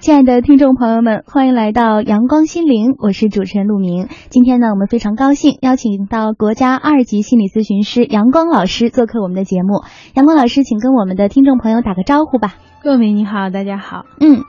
[0.00, 4.08] 亲爱的听众朋友们，欢迎来到阳光心灵，我是主持人陆明。
[4.30, 9.82] 今天呢，我们非常高兴邀请到国家二级心理咨询师阳光老师做客我们的节目。
[10.14, 12.54] 阳光老师，请跟我们的听众朋友打个招呼吧。
[12.82, 14.06] 陆明你好，大家好。
[14.20, 14.40] 嗯，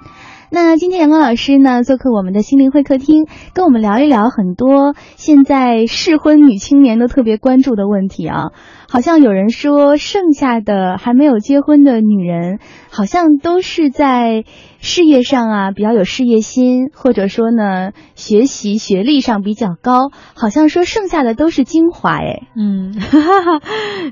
[0.49, 8.51] 那今天阳光老师呢做客我们的心灵会客厅，跟我们聊一聊很多现在适婚女青年都特别关注的问题啊。
[8.91, 12.59] 好像有人说，剩下的还没有结婚的女人，
[12.91, 14.43] 好像都是在
[14.81, 20.11] 事业上啊比较有事业心，或者说呢学习学历上比较高。
[20.35, 22.93] 好像说剩下的都是精华，哎，嗯，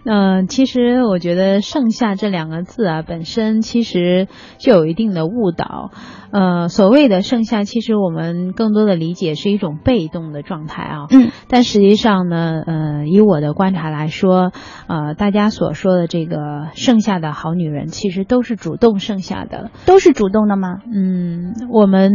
[0.06, 5.92] 嗯， 其实我觉得“剩下”这两个字啊，本身其实就有一定的误导。
[6.32, 11.08] 呃，所谓的剩下，其实我们更多的理解是一种被动的状态啊。
[11.10, 14.54] 嗯，但实际上呢，呃，以我的观察来说。
[14.88, 20.80] 呃，大家所说的这个剩下的好女人，其实都是主动剩下的，都是主动的吗？
[20.94, 22.12] 嗯，我们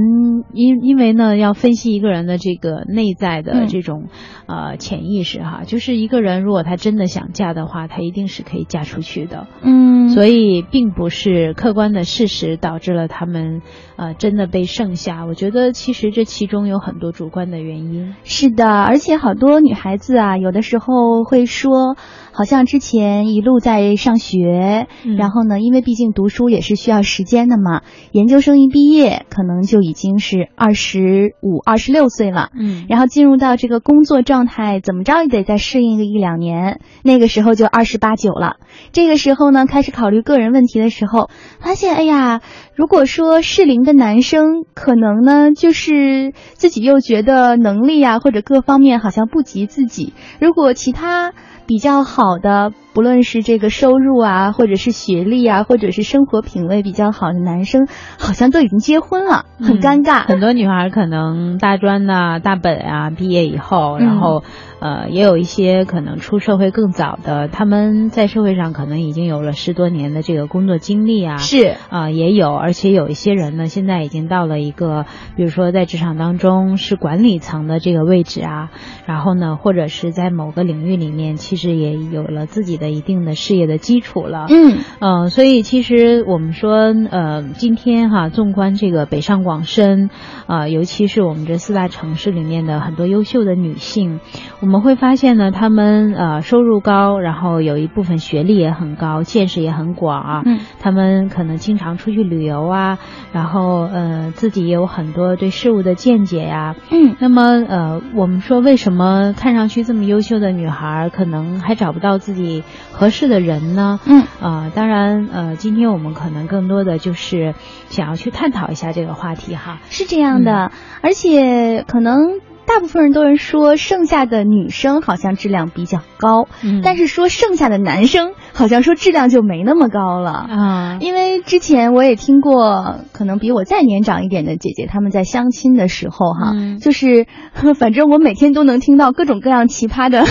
[0.52, 4.08] 因因为呢，要分析一个人的这个内在的这种
[4.46, 9.46] 呃潜意识哈，就是一个人如果他真的想嫁的话，他一定是可以嫁出去的。
[9.62, 13.62] 嗯，所以并不是客观的事实导致了他们
[13.96, 15.24] 呃真的被剩下。
[15.26, 18.14] 我觉得其实这其中有很多主观的原因。
[18.24, 21.96] 是的，而且好多女孩子啊，有的时候会说。
[22.36, 27.82] 好像之前一路在上学，然后呢，因为毕竟读书也是需要时间的嘛。
[28.10, 32.50] 研究生一毕业，可能就已经是二十五、二十六岁了。
[32.58, 36.80] 嗯，然后进入到这个工作状态，怎么着也得再适应个一两年。
[37.04, 38.56] 那个时候就二十八九了。
[38.90, 42.40] 这个时候呢，开始考虑个人问题的时候，发现，哎呀，
[42.74, 50.12] 如果说适龄的男生，可能呢，就是自己又觉得能力啊或者各方面好像不及自己。
[50.40, 51.32] 如果其他。
[51.66, 60.26] 比较好的，不论是这个收入啊，或者是学历啊，或者是生活品味比较好的男生，好像都已经结婚了，很尴尬。
[60.26, 64.42] 很多女孩可能大专呐、大本啊毕业以后，然后。
[64.84, 78.72] 呃，也有一些可能出社会更早的，他们在社会上可能已经有了十多年的这个工作经历啊，是啊，也有，而且有一些人呢，现在已经到了一个，比如说在职场当中是管理层的这个位置啊，
[79.06, 90.10] 然后呢，或者是在某个领域里面，其实也有了自己的一定的事业的基础了，嗯嗯，所以其实我们说，呃，今天哈，纵观这个北上广深，
[90.46, 94.20] 啊，尤其是我们这四大城市里面的很多优秀的女性，
[94.60, 94.73] 我们。
[94.74, 100.42] 我们会发现呢，他们呃收入高，然后有一部分学历也很高，见识也很广啊。
[100.44, 102.98] 嗯，他们可能经常出去旅游啊，
[103.32, 106.74] 然后呃自己也有很多对事物的见解呀。
[106.90, 114.00] 嗯，那么呃我们说为什么看上去这么优秀的女孩，可能还找不到自己合适的人呢？
[114.06, 117.54] 嗯啊，当然呃今天我们可能更多的就是
[117.90, 119.78] 想要去探讨一下这个话题哈。
[119.88, 122.40] 是这样的，而且可能。
[122.66, 126.48] 大部分人都是说剩下的女生好像质量比较高，
[126.82, 130.30] 但是说剩下的男生好像说质量就没那么高了。
[130.30, 130.98] 啊。
[131.00, 137.26] 因为之前我也听过，可能比我再年长一点的姐姐他们在相亲的时候哈，就是
[137.78, 140.24] 反正我每天都能听到各种各样奇葩的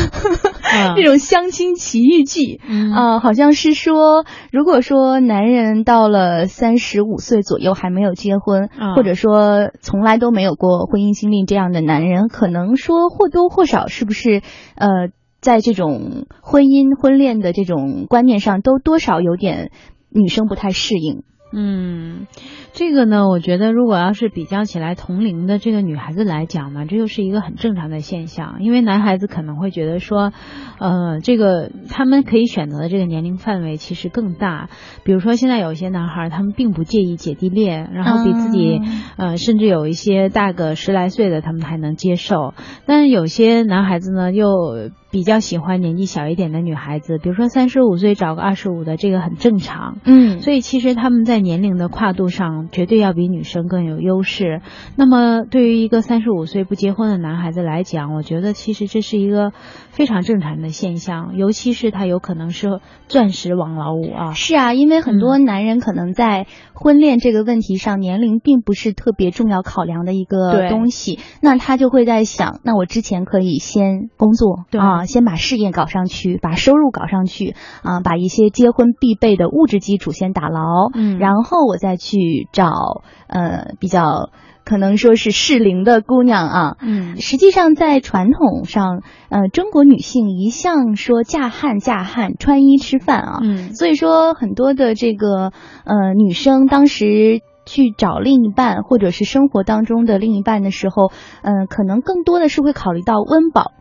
[0.96, 2.60] 这种相亲奇遇记
[2.94, 12.28] 啊，好像是说如果说男人到了三十五岁左右还没有结婚，或者说从来都没有过婚姻经历这样的男人。
[12.28, 14.42] 可能说或多或少是不是，
[14.76, 15.10] 呃，
[15.42, 19.72] 在这种婚姻婚恋的这种观念上，都多少有点
[20.10, 21.24] 女生不太适应。
[21.56, 22.26] 嗯，
[22.74, 28.58] 这个呢，我觉得如果要是比较起来同龄的这个女孩子来讲呢，这又是一个很正常的现象。
[28.62, 30.34] 因为男孩子可能会觉得说，
[30.80, 34.70] 呃，这个他们可以选择的这个年龄范围其实更大。
[35.04, 38.82] 比如说现在有一些男孩，他们并不介意姐弟恋，然后比自己
[39.18, 42.56] 呃甚至有一些大个十来岁的，他们还能接受。
[42.88, 50.00] 但是有些男孩子呢，又比较喜欢年纪小一点的女孩子，比如说三十五岁找个二十五的，这个很正常。
[50.06, 54.62] 嗯，所以其实他们在年龄的跨度上，绝对要比女生更有优势。
[54.96, 59.52] 那么对于一个三十五岁不结婚的男孩子来讲，我觉得其实这是一个
[59.90, 64.34] 非常正常的现象，尤其是他有可能是钻石王老五啊。
[64.34, 75.06] 是啊，因为很多男人可能在婚恋这个问题上，年龄并不是特别重要考量的一个东西，那他就会在想，那我之前可以先工作，啊。
[75.06, 84.30] 先把事业搞上去，把收入搞上去，啊，把一些结婚必备的物质基础先打牢，嗯，然后我再去找呃比较
[84.64, 95.52] 可能说是适龄的姑娘啊，嗯，实际上在传统上，呃，中国女性一向说嫁汉嫁汉，穿衣吃饭啊，嗯，所以说很多的这个
[95.84, 97.42] 呃女生当时。
[97.66, 101.14] 去找另一半，或者是生活当中的另一半的时候，
[101.44, 103.72] 嗯，可能更多的是会考虑到温饱，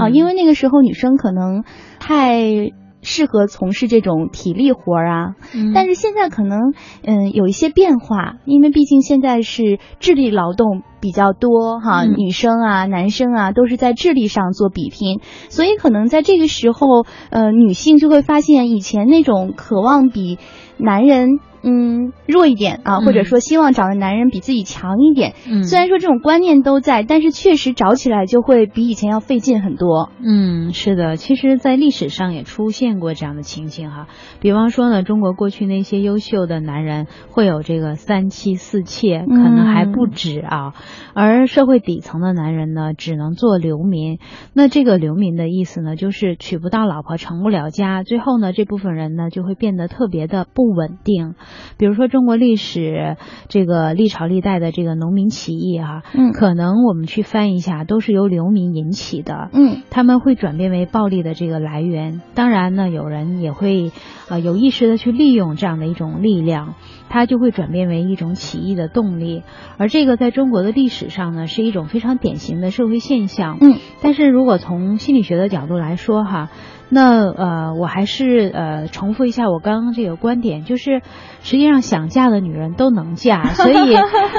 [0.00, 1.62] 啊，因为那个时候女生可能
[2.00, 2.72] 太。
[3.02, 5.34] 适合从事这种体力活儿啊，
[5.74, 6.72] 但是现在可能
[7.02, 20.38] 嗯有一些变化，因为毕竟现在是智力劳动比较多哈，女生啊、男生啊都是在智力上做比拼，所以可能在这个时候，呃，女性就会发现以前那种渴望比
[20.76, 21.40] 男人。
[21.62, 25.34] 嗯，弱一点啊，或者说希望找的男人比自己强一点。
[25.48, 30.10] 嗯，虽然说这种观念都在，但是确实找起来就会比以前要费劲很多。
[30.22, 34.06] 嗯，是的，其实，在历史上也出现过这样的情形哈。
[34.40, 40.74] 比方说呢，中国过去那些优秀的男人会有这个三妻四妾，可能还不止啊。
[41.14, 44.18] 而社会底层的男人呢，只能做流民。
[44.52, 48.02] 那这个流民的意思呢，就是娶不到老婆，成不了家。
[48.02, 51.34] 最后呢，这部分人呢，就会变得特别的不稳定。
[51.78, 53.16] 比如说中国历史
[53.48, 62.20] 这个历朝历代的这个农民起义哈，嗯，可能我们去翻一下，都是由流民引起的，嗯，他们会转变为暴力的这个来源。
[62.34, 63.92] 当然呢，有人也会
[64.28, 66.74] 呃有意识的去利用这样的一种力量，
[67.08, 69.42] 它就会转变为一种起义的动力。
[69.76, 73.58] 而这个在中国的历史上呢，是一种非常典型的社会现象。
[73.60, 76.50] 嗯，但是如果从心理学的角度来说哈。
[76.88, 81.02] 那呃，我还是呃重复一下我刚刚这个观点，就是
[81.42, 83.94] 实际上想嫁的女人都能嫁， 所以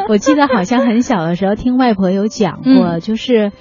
[0.07, 3.51] 我记得好像很小的时候听外婆有讲过，就是。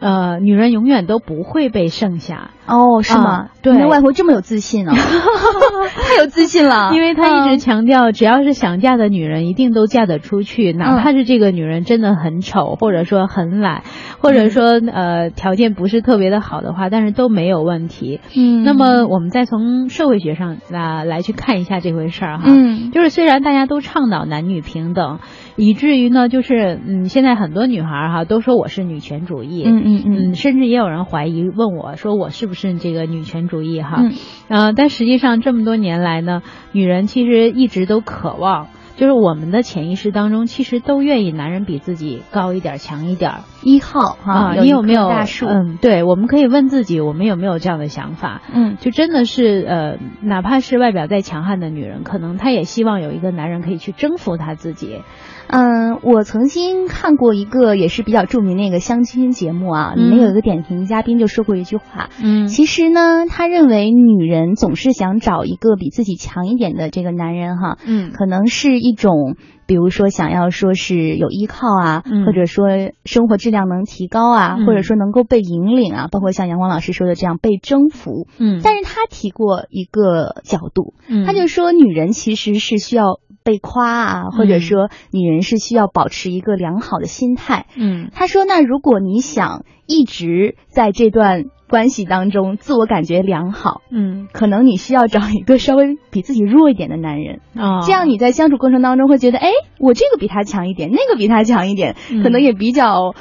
[0.00, 3.48] 呃，女人永远都不会被剩下哦，是吗？
[3.62, 13.82] 对，外婆这么有自信呢， 太有自信了， 因为她一直强调，只要是想嫁的女人，一定都嫁得出去，哪怕是这个女人真的很丑，或者说很懒，
[14.20, 18.20] 或者说呃条件不是特别的好的话，但是都没有问题。
[18.36, 25.18] 嗯，那么我们再从社会学上来来去看一下这回事儿哈，嗯，就是虽然大家都倡导男女平等。
[25.60, 30.02] 以至于呢，就是嗯，现在很多女孩哈都说我是女权主义，嗯嗯。
[30.06, 34.02] 嗯，甚至也有人怀疑问我说我是不是这个女权主义哈，
[34.48, 43.32] 嗯，但实际上这么多年来呢，女人其实一直都渴望，就是我们的潜意识当中其实都愿意男人比自己高一点、强一点，
[43.62, 45.46] 一号哈，你有没有大树？
[45.46, 48.42] 嗯，对，我们可以问自己，我们有没有这样的想法？
[48.52, 55.02] 嗯，就真的是呃，哪怕是外表再强悍的女人，可能她也希望有一个男人可以去征服她自己。
[55.48, 69.36] 嗯，我曾经看过一个也是比较著名的一个相亲节目啊，里面有一个点评嘉宾就说过一句话，嗯，其实呢，他认为女人总是想找一个比自己强一点的这个男人哈，嗯，可能是一种，
[69.66, 72.68] 比如说想要说是有依靠啊，或者说
[73.04, 83.18] 生活质量能提高啊，或者说能够被引领啊，包括像阳光老师说的这样被征服，嗯，但是他提过一个角度，嗯，他就说女人其实是需要。
[83.44, 87.66] 被夸啊，或者说女人是需要保持一个良好的心态。
[87.76, 97.40] 嗯，他说，那如果你想一直在这段关系当中自我感觉良好，嗯，可能你需要找一个稍微比自己弱一点的男人。
[97.54, 103.14] 啊，这样你在相处过程当中会觉得，哎，我这个比他强一点，那个比他强一点，可能也比较。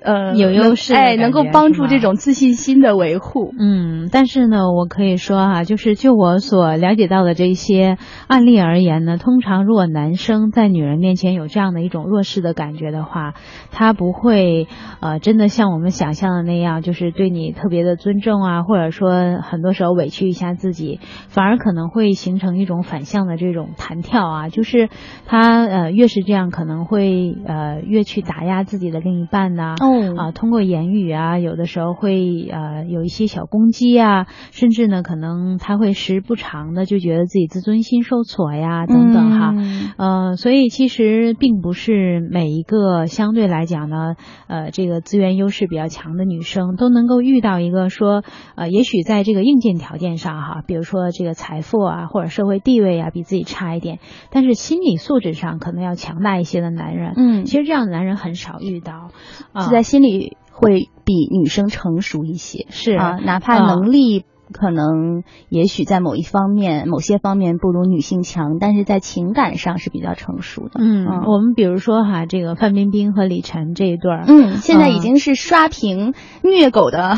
[0.00, 3.52] 呃，有优势，哎，能够帮助这种自信心的维护。
[3.58, 13.34] 嗯，但是呢，我可以说哈，就是就我所了解到的这些案例而言呢，通常如果男生在女人面前有这样的一种弱势的感觉的话，
[13.70, 14.68] 他不会
[15.00, 24.88] 呃真的像我们想象的那样，就是对你特别的尊重啊，或者说很多时候委屈一下自己，反而可能会形成一种反向的这种弹跳啊，就是
[25.26, 29.74] 他呃越是这样，可能会呃越去打压自己的另一半呐。
[29.78, 29.87] 啊，
[30.34, 39.54] 通过言语啊，有的时候会呃有一些小攻击啊，甚至呢，可能他会时不常的就觉得自己自尊心受挫呀，等等哈，
[39.96, 44.14] 呃，所以其实并不是每一个相对来讲呢，
[44.46, 48.22] 呃，这个资源优势比较强的女生都能够遇到一个说，
[48.54, 53.98] 呃，也许在这个硬件条件上哈，比如说这个财富啊或者社会地位啊比自己差一点，
[54.30, 59.10] 但是心理素质上可能要强大一些的男人，嗯，其实这样的男人很少遇到，
[59.52, 59.77] 啊。
[59.78, 64.24] 在心里会比女生成熟一些，是啊，哪怕能力。
[64.52, 70.80] 可能也许在某一方面、某些方面不如女性强，但是在情感上是比较成熟的。
[70.80, 77.16] 嗯，我们比如说哈，这个范冰冰和李晨这一对儿，嗯，现在已经是刷屏虐狗的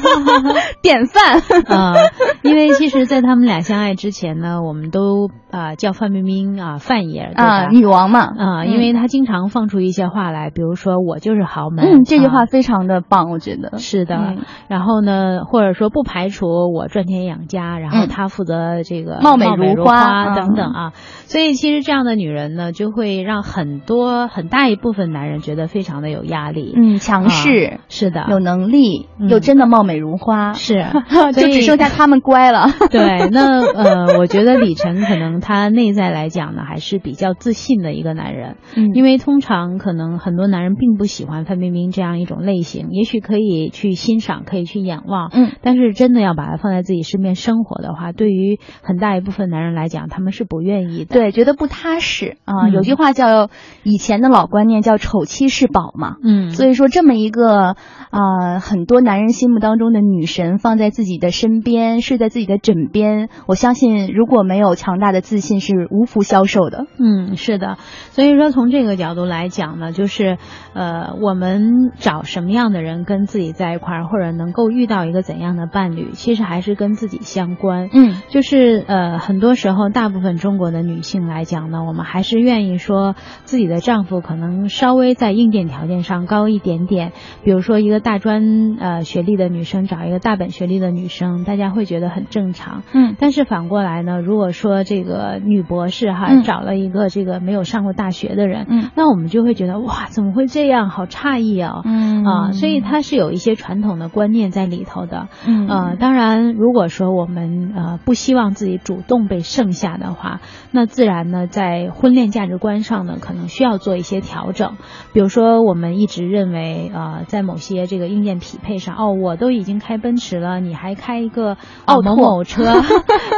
[0.82, 1.94] 典范啊。
[2.42, 14.34] 因为其实，在他们俩相爱之前呢，我们都啊叫范冰冰啊范爷啊女王嘛啊，因为她经常放出一些话来，比如说我就是豪门，嗯，这句话非常的棒，我觉得是的。
[14.68, 16.41] 然后呢，或者说不排除。
[16.42, 20.92] 楚，我赚钱养家，然后他负责这个貌美如花等等啊。
[21.26, 26.74] 所以其实这样的女人呢，就会让很多很大一部分男人觉得非常的有压力。
[26.76, 30.84] 嗯，强势是的，有能力又真的貌美如花，是，
[31.32, 32.66] 就只剩下他们乖了。
[32.90, 38.56] 对，那呃，我觉得李晨可能他内在来讲呢，还是比较自信的一个男人。
[38.76, 45.30] 嗯，因为通常可能很多男人并不喜欢范冰冰这样一种类型，也许可以去欣赏，可以去仰望。
[45.32, 51.14] 嗯，但是真的要把它放在自己身边生活的话，对于很大一部分男人来讲，他们是不愿意的。
[51.14, 52.68] 对，觉得不踏实啊。
[52.68, 53.50] 有句话叫
[53.82, 56.16] 以前的老观念叫“丑妻是宝”嘛。
[56.22, 57.74] 嗯，所以说这么一个
[58.10, 66.86] 啊，很多男人心目当中的女神放在自己的身边，睡在自己的枕边，我相信如果没有强大的自信，是无福消受的。
[66.98, 67.78] 嗯，是的。
[68.10, 70.38] 所以说从这个角度来讲呢，就是
[70.74, 77.90] 呃，我们找什么样的人跟自己在一块儿，或者能够遇到一个怎样的伴侣，其实还是跟自己相关。
[77.92, 81.26] 嗯，就是呃，很多时候大部分中国的女性。
[81.26, 87.12] 来讲呢，我们还是愿意说自己的丈夫可能稍微在硬件条件上高一点点，
[87.42, 92.82] 比如说一个大专呃学历的女生找一个大本学历的女生，大家会觉得很正常。
[92.92, 100.88] 嗯，但是反过来呢，如果说这个女博士哈找了一个这个没有上过大学的人，嗯，那我们就会觉得哇，怎么会这样？
[100.88, 101.80] 好诧异啊！
[101.84, 105.28] 嗯啊，所以它是有一些传统的观念在里头的。
[105.46, 106.11] 嗯啊，当然，
[106.56, 110.40] 如果说我们呃不希望自己主动被剩下的话，
[110.70, 114.76] 那自自然呢，在婚恋价值观上呢，可能需要做一些调整。
[115.12, 122.62] 比如说，我们一直认为，呃，在某些这个硬件匹配上，哦，我都已经开奔驰了，你还开一个奥某某车，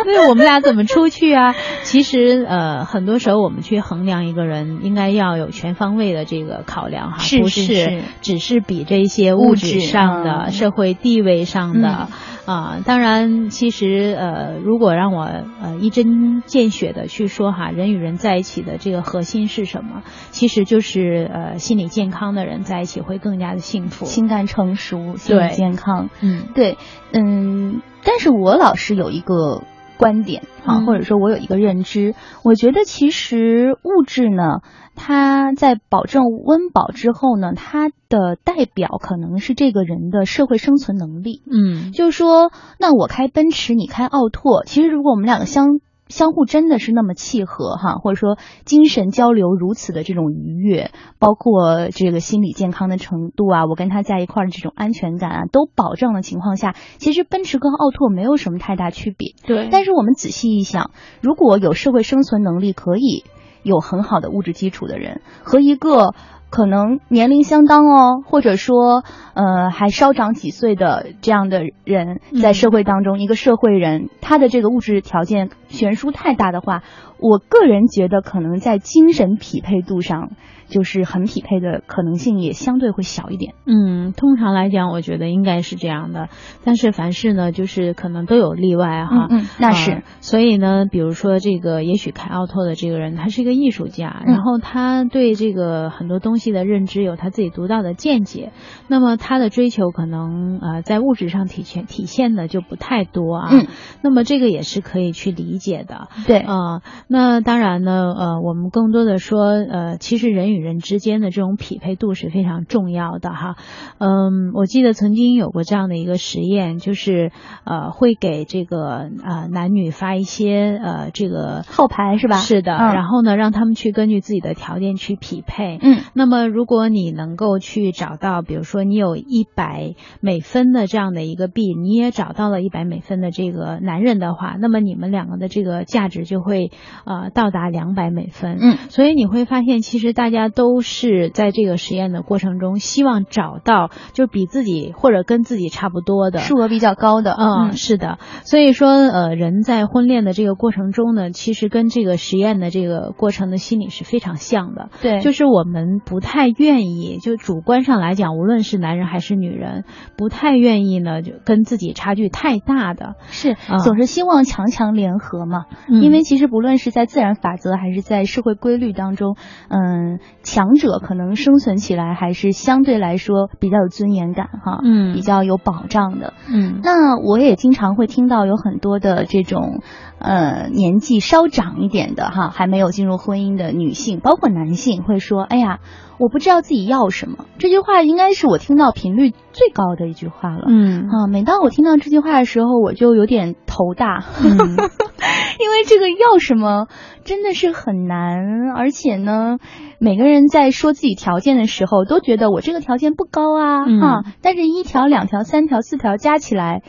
[0.04, 1.54] 那我们俩怎么出去啊？
[1.84, 12.08] 其实，呃，很多时候我们去衡量一个人，应该要有全方位的这个考量哈，不是只是比这些物质上的、社会地位上的。
[12.46, 20.02] 啊，当然，其实呃，如果让我呃一针见血的去说哈，人与人在一起的这个核心是什么？
[20.30, 26.10] 其实就是呃心理健康的人在一起会更加的幸福，情感成熟，心理健康。
[26.20, 26.76] 嗯，对，
[27.12, 29.62] 嗯，但是我老是有一个
[29.96, 34.60] 观点啊，或者说我有一个认知，我觉得其实物质呢。
[34.96, 41.42] 它在保证温饱之后呢，它的代表可能是这个人的社会生存能力。
[41.50, 59.34] 嗯，就是说，那我开奔驰，你开奥拓，其实如果我们两个相相互真的是那么契合哈，或者说精神交流如此的这种愉悦，包括这个心理健康的程度啊，我跟他在一块儿的这种安全感啊，都保证的情况下，其实奔驰跟奥拓没有什么太大区别。
[59.46, 63.24] 对，但是我们仔细一想，如果有社会生存能力，可以。
[63.64, 66.14] 有很好的物质基础的人和一个
[66.54, 69.02] 可能年龄相当哦，或者说
[69.34, 76.84] 呃还稍长几岁的这样的人，在社会当中，一个社会人，他的这个物质条件悬殊太大的话，
[77.28, 80.30] 我个人觉得可能在精神匹配度上。
[80.66, 83.54] 就是很匹配的可能性也相对会小一点。
[83.66, 86.30] 嗯，通常来讲，我觉得应该是这样的。
[86.64, 89.26] 但是凡事呢，就是可能都有例外哈。
[89.28, 90.02] 嗯，那是。
[90.22, 98.50] 所以呢，比如说这个，也许开奥拓的这个人，他是一个艺术家，然后他对这个很多东西的认知有他自己独到的见解。
[98.88, 103.50] 那么他的追求可能呃在物质上体现体现的就不太多啊。
[103.52, 103.66] 嗯。
[104.02, 106.08] 那么这个也是可以去理解的。
[106.26, 106.38] 对。
[106.38, 106.80] 啊，
[107.14, 110.54] 那当然呢，呃，我们更多的说，呃，其实人。
[110.54, 113.56] 与人之间的这种匹配度是非常重要的哈，
[113.98, 117.32] 嗯，我记得曾经有过这样的一个实验，就是
[117.64, 122.36] 呃会给这个呃男女发一些呃这个号牌是吧？
[122.36, 125.78] 是的，然后呢让他们去根据自己的条件去匹配。
[125.82, 136.70] 嗯，那么如果你能够去找到，比如说你有一百美分的这样的一个币，你也找到了一百美分的这个男人的话，那么你们两个的这个价值就会
[137.04, 138.58] 呃到达两百美分。
[138.60, 140.44] 嗯，所以你会发现其实大家。
[140.54, 147.32] 都是在这个实验的过程中，希望找到就比自己或者跟自己差不多的数额比较高的。
[147.32, 148.18] 嗯，是的。
[148.44, 154.90] 所以说，呃，人在婚恋的这个过程中呢，其实跟这个实验的这个过程的心理是非常像的。
[155.00, 159.84] 对，就是我们不太愿意，就主观上来讲，无论是男人还是女人，
[160.16, 163.14] 不太愿意呢，就跟自己差距太大的。
[163.28, 165.24] 是，总是希望强强联合。
[165.24, 165.64] 和嘛。
[165.88, 169.36] 因为其实不论是在自然法则还是在社会规律当中，
[169.68, 176.32] 嗯，强者可能生存起来还是相对来说比较有尊严感哈，嗯，比较有保障的。
[176.48, 179.80] 嗯，那我也经常会听到有很多的这种。
[180.18, 185.80] 呃，年纪稍长一点的哈，还没有进入婚姻的女性，包括男性，会说：“哎呀，
[186.18, 190.64] 我不知道自己要什么。”这句话应该是我听到频率最高的一句话了。
[190.68, 196.86] 嗯啊，每当我听到这句话的时候，我就有点头大， 因为这个要什么
[197.24, 199.58] 真的是很难，而且呢，
[199.98, 206.82] 每个人在说自己条件的时候，都觉得我这个条件不高啊，哈，但是一条、两条、三条、四条加起来。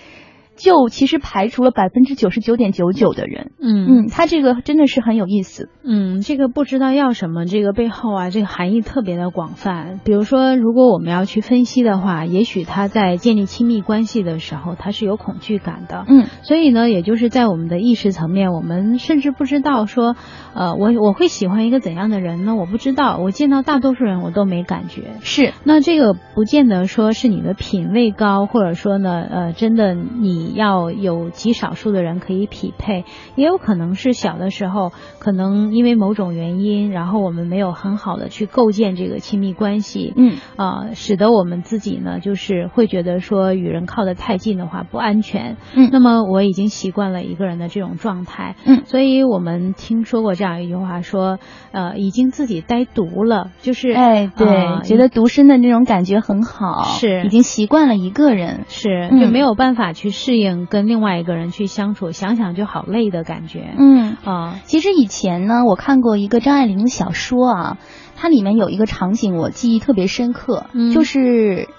[0.55, 3.85] 就其实排除了百分之九十九点九九的人，嗯。
[3.87, 9.99] 嗯，他这个真的是很有意思，嗯，这个不知道要什么，这个背后啊，这个含义特别的广泛。
[10.03, 20.15] 比如说，如果我们要去分析的话，也许他在建立亲密关系的时候，他是有恐惧感的，嗯，所以呢，也就是在我们的意识层面，我们甚至不知道说，
[20.53, 22.55] 呃，我我会喜欢一个怎样的人呢？
[22.55, 30.44] 我不知道，我见到大多数人我都没感觉，是，那这个不见得说是你的品味高，或者说呢，呃，真的你。
[30.53, 40.35] 要有极少数的人可以匹配，也有可能是小的时候，可能因为某种原因，然后我们没有很好的去构建这个亲密关系，嗯。
[40.57, 51.39] 啊，使得我们自己呢，就是会觉得说与人靠得太近的话不安全，嗯，那么我已经习惯了一个人的这种状态，嗯，所以我们听说过这样一句话说，
[51.71, 57.23] 呃，已经自己呆独了，就是哎，对，觉得独身的那种感觉很好，是。
[57.25, 60.34] 已经习惯了一个人，是就没有办法去适。
[60.35, 63.73] 适应跟另外一个人去相处，想想就好累的感觉。
[63.77, 64.17] 嗯。
[64.25, 67.77] 啊，其实以前呢，我看过一个张爱玲的小说啊，
[68.17, 71.69] 它里面有一个场景我记忆特别深刻，就是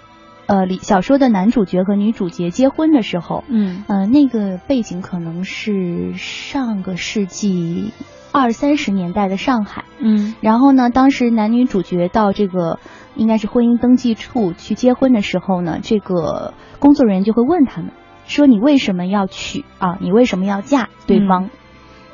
[0.47, 3.85] 呃，里小说的男主角和女主角结婚的时候，嗯。
[3.89, 7.93] 呃，那个背景可能是上个世纪
[8.33, 12.79] 二三十年代的上海，嗯，然后呢，当时男女主角到这个
[13.17, 17.91] 应该是婚姻登记处去结婚的时候呢，这个工作人员就会问他们。
[18.27, 19.99] 说你为什么要娶啊？
[20.01, 21.51] 你为什么要嫁对方？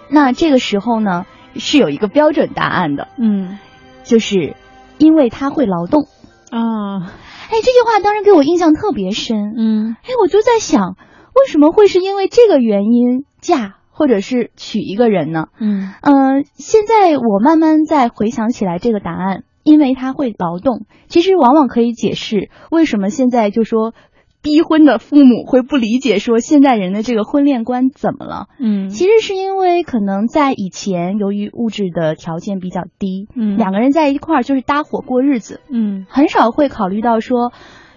[0.09, 1.25] 那这个时候呢，
[1.57, 3.59] 是有一个标准答案的，嗯，
[4.05, 4.55] 就是
[4.99, 6.03] 因为他会劳动
[6.51, 7.11] 啊。
[7.51, 10.97] 哎，这句话当时给我印象特别深，嗯，哎，我就在想，
[11.35, 15.47] 为什么会是因为这个原因嫁或者是娶一个人呢？
[15.59, 23.95] 嗯呃，现在我慢慢在回想起来这个答案，因为他会劳动，其实往往可以解释为什么现在就说。
[24.43, 28.49] 逼婚的父母会不理解，说现在人的这个婚恋观怎么了？
[28.59, 37.53] 嗯，其实是因为可能在以前，由于物质的条件比较低，嗯，两个人在一块儿就是搭伙过日子，嗯，很少会考虑到说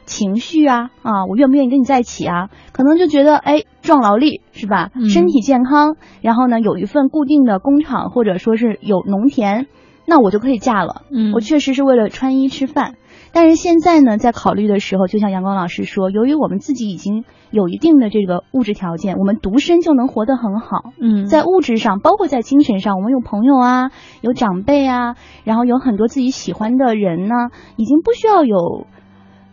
[0.06, 2.50] 情绪啊啊，我愿不愿意跟你在一起啊？
[2.72, 4.92] 可能就觉得哎，壮劳力是吧？
[5.10, 9.66] 身体健康，然后呢，有一份固定的工厂或者说是有农田，
[10.06, 11.04] 那我就可以嫁了。
[11.12, 12.96] 嗯，我确实是为了穿衣吃饭。
[13.32, 20.94] 但是现在呢，在考虑的时候，就像阳光老师说，由于我们自己已经有一定的这个物质条件，我们独身就能活得很好。
[21.02, 23.92] 嗯，在物质上，包括在精神上，我们有朋友啊，
[24.22, 27.36] 有长辈啊，然后有很多自己喜欢的人呢，
[27.76, 28.88] 已经不需要有，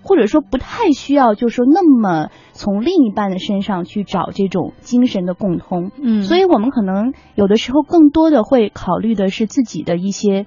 [0.02, 5.90] 或者说不太需要，就是说那么从另一半的身上去找这种精神的共通。
[6.00, 10.46] 嗯，所以我们可能有的时候更多的会考虑的是自己的一些。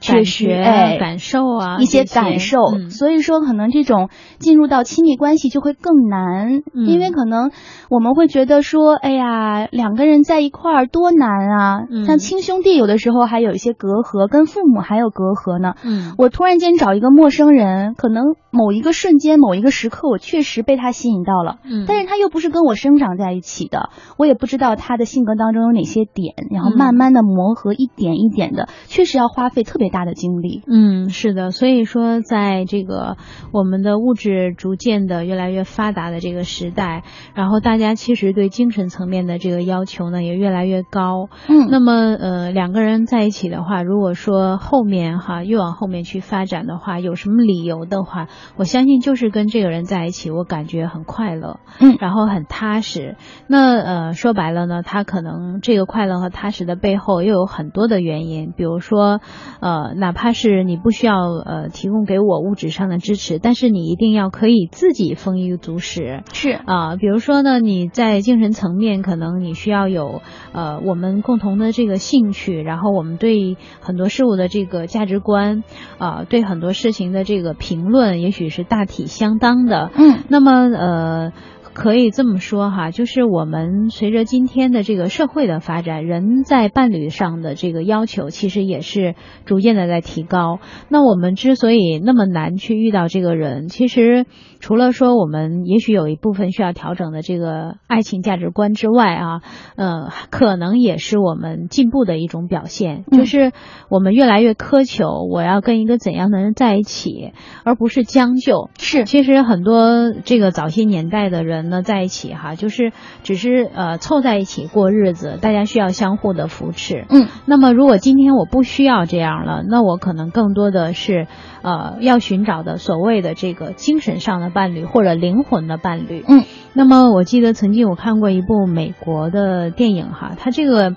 [0.00, 2.58] 确实，哎，感受啊，一些感受，
[2.90, 4.08] 所以说可能这种
[4.38, 7.50] 进入到亲密关系就会更难，因为可能
[7.90, 15.74] 我们会觉得说，哎呀，两个人在一块儿多难啊，像亲兄弟有的时候还有一些隔阂，跟父母还有隔阂呢。
[15.84, 29.89] 嗯，我突然间找一个陌生人，可能某一个瞬间、某一个时刻，我确实被他吸引到了，嗯，但是他又不是跟我生长在一起的，我也不知道他的性格当中有哪些点，然后慢慢的磨合，一点一点的，确实要花费特别。
[29.90, 33.18] 大的经历，嗯，是的，所以说，在这个
[33.52, 37.02] 我们的物质逐渐的越来越发达的这个时代，
[37.34, 53.16] 然后大家其实对精神层面的这个要求呢也越来越高，嗯，那么呃两个人在一起的话，如果说后面哈越往后面去发展的话，有什么理由的话，我相信就是跟这个人在一起，我感觉很快乐，嗯，然后很踏实。
[53.48, 59.20] 那呃说白了呢，他可能这个快乐和踏实的背后又有很多的原因，比如说
[59.60, 59.79] 呃。
[59.96, 66.22] 哪怕是你不需要呃提供给我物质上的支持，但是你一定要可以自己丰衣足食。
[66.32, 75.64] 是啊，比如说呢，你在精神层面可能你需要有呃我们共同的这个兴趣，然后我们对很多事物的这个价值观
[75.98, 79.90] 啊，对很多事情的这个评论，也许是大体相当的。
[79.94, 81.32] 嗯，那么呃。
[81.72, 90.58] 可以这么说哈，就是我们随着今天的这个社会的发展，人在伴侣上的这个要求其实也是逐渐的在提高。
[90.88, 94.26] 那我们之所以那么难去遇到这个人，其实
[94.58, 99.40] 除了说我们也许有一部分需要调整的这个爱情价值观之外啊，
[99.76, 103.52] 呃，可能也是我们进步的一种表现，就是
[103.88, 107.32] 我们越来越苛求我要跟一个怎样的人在一起，
[107.64, 108.70] 而不是将就。
[108.78, 112.92] 是，其实很多这个早些年代的人呢，在一起哈，就是
[113.22, 117.04] 只是呃凑在一起过日子，大家需要相互的扶持。
[117.10, 121.26] 嗯，那么如果今天我不需要这样了，那我可能更多的是
[121.62, 126.24] 呃要寻找的所谓的这个精神上的伴侣或者灵魂的伴侣。
[126.26, 130.94] 嗯，那么我记得曾经我看过一部美国的电影哈，它这个。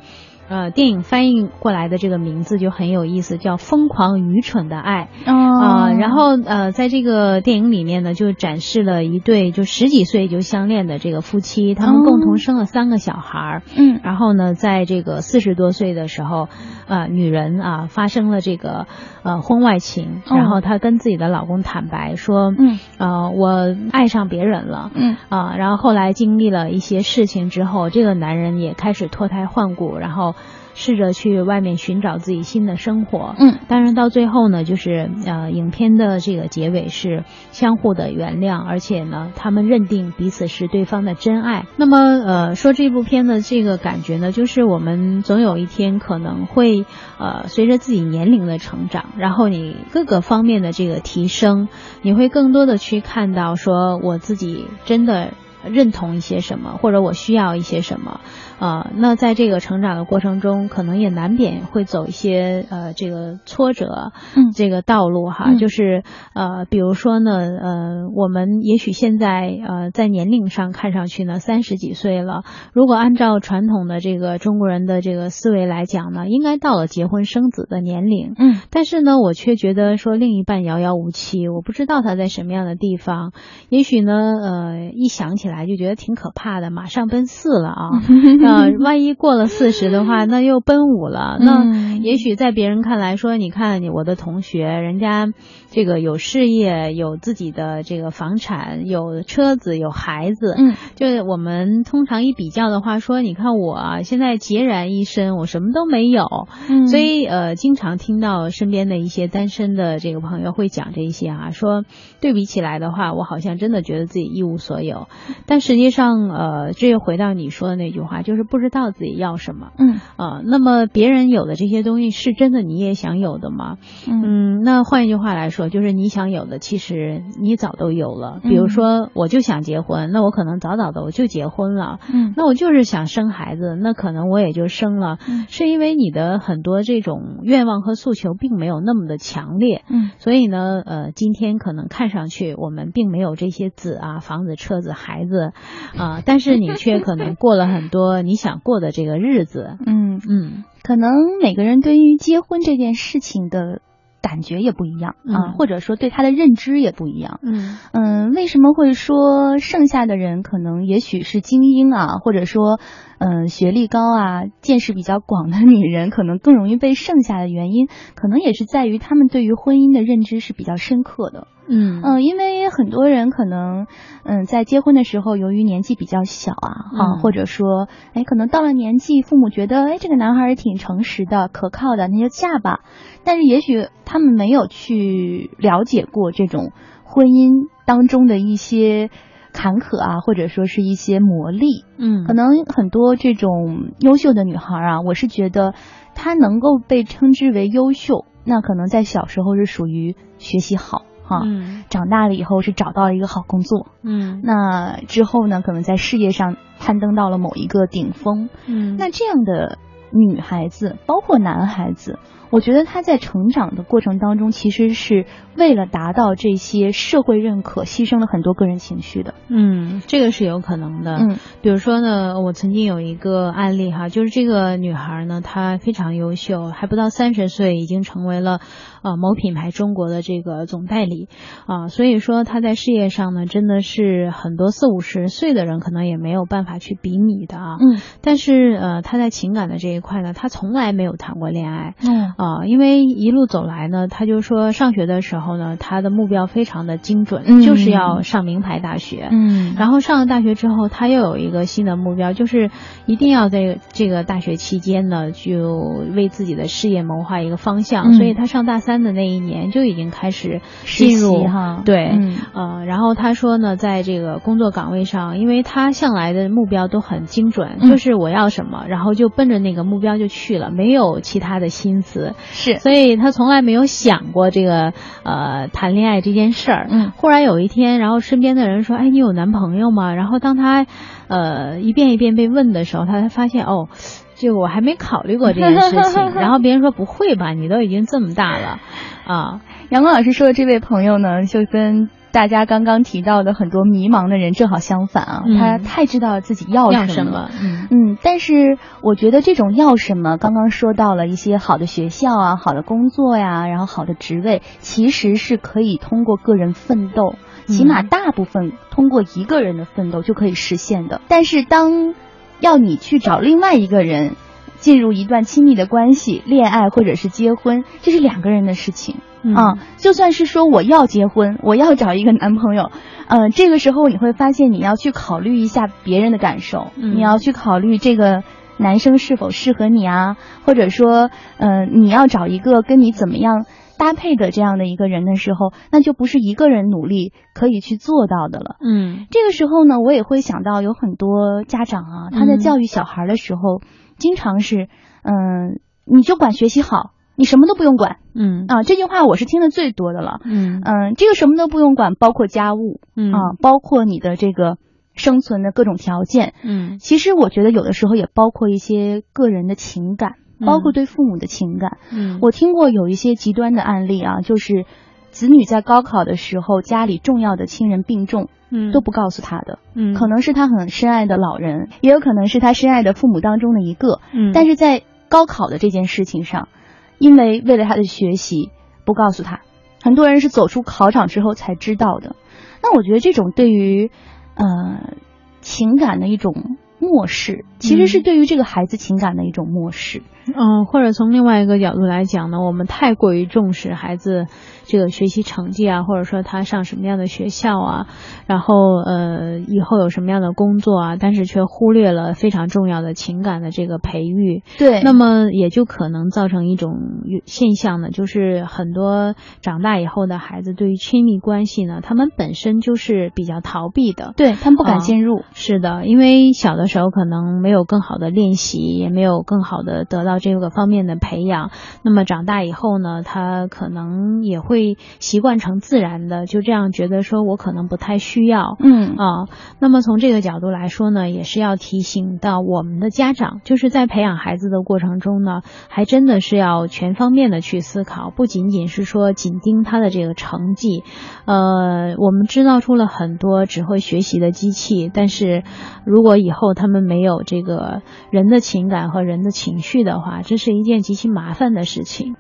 [0.49, 5.89] 呃，电影翻译过来的这个名字就很有意思，叫《疯狂愚蠢的爱》啊。
[5.91, 13.61] 然后呃，在这个电影里面呢，就展示了一对就十几岁就相恋的这个夫妻，他们共同生了三个小孩儿。
[13.77, 14.01] 嗯。
[14.03, 16.49] 然后呢，在这个四十多岁的时候，
[16.87, 18.85] 啊，女人啊发生了这个
[19.23, 24.91] 呃婚外情，然后她跟自己的老公坦白说，嗯，呃，我爱上别人了。
[24.93, 25.15] 嗯。
[25.29, 30.32] 啊，然后后来经历了一些事情之后，这个男人也开始脱胎换骨，然后。
[30.73, 41.65] 试着去外面寻找自己新的生活，嗯，当然到最后呢，就是呃，影片的这个结尾是相互的原谅，而且呢，他们认定彼此是对方的真爱。
[41.77, 46.85] 那么，呃，说这部片的这个感觉呢，就是我们总有一天可能会
[47.19, 51.67] 呃，随着自己年龄的成长，然后你各个方面的这个提升，
[52.01, 55.33] 你会更多的去看到说我自己真的。
[55.65, 58.19] 认同一些什么，或者我需要一些什么，
[58.59, 83.31] 啊，那在这个成长的过程中，可能也难免会走一些呃这个挫折，嗯，这个道路哈，就是呃，比如说呢，呃，我们也许现在呃在年龄上看上去呢三十几岁了，如果按照传统的这个中国人的这个思维来讲呢，应该到了结婚生子的年龄，嗯，但是呢，我却觉得说另一半遥遥无期，我不知道他在什么样的地方，
[83.69, 85.53] 也许呢，呃，一想起来。
[85.53, 87.89] 来就觉得挺可怕的，马上奔四了啊！
[88.45, 91.37] 啊，万一过了四十的话，那又奔五了。
[91.39, 95.27] 那也许在别人看来说，你看你我的同学，人家
[95.69, 100.55] 这个有事业，有自己的这个房产，有车子，有孩子。
[100.57, 106.25] 嗯，就是我们通常一比较的话，说你看我现在孑然一身，我什么都没有。
[106.69, 111.83] 嗯，所以呃，经常听到身边的一些单身的这个朋友会讲这一些啊，说
[112.21, 115.07] 对比起来的话，我好像真的觉得自己一无所有。
[115.45, 119.71] 但实际上，呃，这又回到你说的那句话，就是不知道自己要什么。
[119.77, 123.77] 嗯，啊，那么别人有的这些东西是真的你也想有的吗？
[124.07, 128.39] 嗯，那换一句话来说，就是你想有的，其实你早都有了。
[128.43, 131.99] 比如说，我就想结婚，那我可能早早的我就结婚了。
[132.13, 135.17] 嗯，那我就是想生孩子，那可能我也就生了。
[135.27, 139.83] 嗯，是因为你的很多这种愿望和诉求并没有那么的强烈。
[139.89, 145.33] 嗯，所以呢，呃，今天可能看上去我们并没有这些子啊，房子、车子、孩子。
[145.33, 145.51] 子
[145.97, 149.77] 啊，但是你却可能过了很多你想过的这个日子。
[149.85, 153.81] 嗯嗯，可能每个人对于结婚这件事情的
[154.21, 157.39] 感觉也不一样啊，或者说对他的认知也不一样。
[157.43, 162.79] 嗯嗯，为什么会说剩下的人可能也许是精英啊，或者说
[163.19, 171.47] 嗯学历高啊、见识比较广的女人可能更容易被剩下的原因，可能也是在于他们对于婚姻的认知是比较深刻的。
[171.67, 173.87] 嗯嗯，因为很多人可能，
[174.23, 182.81] 嗯，在结婚的时候，由于年纪比较小啊，啊，或者说，哎，可能到了年纪，父母觉得，哎，这个男孩儿挺诚实的、可靠的，那就嫁吧。
[183.23, 186.71] 但是也许他们没有去了解过这种
[187.03, 189.09] 婚姻当中的一些
[189.53, 191.85] 坎坷啊，或者说是一些磨砺。
[191.97, 195.73] 嗯，可能很多这种优秀的女孩啊，我是觉得
[196.13, 201.03] 她能够被称之为优秀，那可能在小时候是属于学习好。
[201.23, 201.41] 哈，
[201.89, 209.77] 长大了以后是找到了一个好工作，嗯，那之后呢，可能在事业上攀登到了某一个顶峰，嗯，那这样的
[210.11, 212.19] 女孩子，包括男孩子。
[212.53, 215.25] 我觉得他在成长的过程当中，其实是
[215.57, 219.33] 为了达到这些社会认可，牺牲了很多个人情绪的。
[219.47, 221.15] 嗯，这个是有可能的。
[221.15, 228.59] 嗯，比如说呢，我曾经有一个案例哈，就是这个女孩呢，她非常优秀，还不到三十岁，已经成为了
[229.01, 231.29] 呃某品牌中国的这个总代理
[231.65, 237.77] 啊，所以说她在事业上呢，真的是很多四五十岁的人可能也没有办法去比拟的啊。
[237.79, 241.95] 嗯，但是呃她在情感的这一块呢，她从来没有谈过恋爱。
[242.07, 249.29] 嗯啊，因为一路走来呢，他就说上学的时候呢，他的目标非常的精准，就是要上名牌大学。
[249.31, 252.69] 嗯，然后上了大学之后，他又有一个新的目标，就是
[253.05, 258.13] 一定要在这个大学期间呢，就为自己的事业谋划一个方向。
[258.13, 262.19] 所以他上大三的那一年就已经开始进入哈，对，
[262.53, 272.32] 呃，然后他说呢，在这个工作岗位上，因为他向来的目标都很精准，就是我要什么，然后就奔着那个目标就去了，没有其他的心思。
[272.51, 274.93] 是，所以他从来没有想过这个
[275.23, 276.87] 呃谈恋爱这件事儿。
[276.89, 280.85] 嗯，忽然有一天，然后身边的人说：“哎，你有男朋友吗？”然后当他
[281.27, 283.87] 呃一遍一遍被问的时候，他才发现哦，
[284.35, 286.31] 这个我还没考虑过这件事情。
[286.35, 288.79] 然后别人说：“不会吧，你都已经这么大了
[289.25, 292.09] 啊！”阳光老师说的这位朋友呢，就跟。
[292.33, 307.35] 大家刚刚提到的很多迷茫的人正好相反啊，他太知道自己要什么，嗯嗯，但是我觉得这种要什么，刚刚说到了一些好的学校啊、好的工作呀，然后好的职位，其实是可以通过个人奋斗，
[307.67, 311.21] 起码大部分通过一个人的奋斗就可以实现的。
[311.27, 312.15] 但是当
[312.59, 314.35] 要你去找另外一个人
[314.77, 319.17] 进入一段亲密的关系、恋爱或者是结婚，这是两个人的事情。
[319.53, 322.91] 啊，就算是说我要结婚， 我要找一个男朋友，
[323.27, 328.43] 呃，这个时候你会发现你要去考虑一下别人的感受，你要去考虑这个
[328.77, 333.65] 男生是否适合你啊，或者说，呃，你要找一个跟你怎么样
[333.97, 338.77] 搭配的这样的一个人的时候，那就不是一个人努力可以去做到的了。
[338.83, 343.81] 嗯，这个时候呢，我也会想到有很多家长啊，他在教育小孩的时候，
[344.17, 344.87] 经常是，
[345.23, 347.12] 嗯，你就管学习好。
[347.35, 348.65] 你什么都不用管，嗯。
[348.67, 350.81] 啊，这句话我是听的最多的了，嗯。
[350.83, 353.31] 嗯，这个什么都不用管，包括家务，嗯。
[353.33, 354.77] 啊，包括你的这个
[355.15, 364.85] 生存的各种条件，嗯，其实我觉得有的时候也包括一些个人的情感，包括对父母的情感，嗯，我听过有一些极端的案例啊，就是
[365.29, 376.69] 子女在高考的时候家里重要的亲人病重，嗯，都不告诉他的，嗯，可能是他很深爱的老人，也有可能是他深爱的父母当中的一个，嗯，但是在高考的这件事情上。
[377.17, 378.71] 因为为了他的学习，
[379.05, 379.61] 不告诉他，
[380.03, 382.35] 很多人是走出考场之后才知道的。
[382.81, 384.11] 那我觉得这种对于，
[384.55, 385.13] 呃，
[385.61, 390.21] 情感的一种漠视，其实是对于这个孩子情感的一种漠视。
[390.47, 394.45] 嗯，或者从另外一个角度来讲呢，我们太过于重视孩子
[394.85, 398.07] 这个学习成绩啊，或者说他上什么样的学校啊，
[398.45, 404.63] 然后呃以后有什么样的工作啊，但是却忽略了非常重要的情感的这个培育。
[404.77, 406.97] 对，那么也就可能造成一种
[407.45, 415.43] 现象呢，就是很多长大以后的孩子对于亲密关系呢，他们本身就是比较逃避的，对他们不敢进入。
[415.53, 420.32] 是的，因为小的时候可能没有更好的练习，也没有更好的得到。
[420.39, 421.69] 这个方面的培养，
[422.01, 429.47] 那么长大以后呢，他可能也会习惯成自然的，就这样觉得说，我可能不太需要，嗯啊，
[429.79, 441.03] 那么从这个角度来说呢，也是要提醒到我们的家长，就是在培养孩子的过程中呢，还真的是要全方面的去思考，不仅仅是说紧盯他的这个成绩，
[441.45, 445.63] 呃，我们制造出了很多只会学习的机器，但是
[446.05, 450.22] 如果以后他们没有这个人的情感和人的情绪的。
[450.22, 452.35] 话，这是一件极其麻烦的事情。